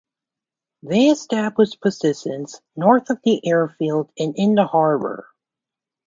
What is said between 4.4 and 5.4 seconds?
the harbor.